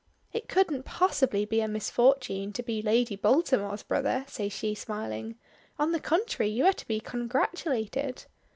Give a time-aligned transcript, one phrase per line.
[0.33, 5.35] "It couldn't possibly be a misfortune to be Lady Baltimore's brother," says she smiling.
[5.77, 8.25] "On the contrary, you are to be congratulated."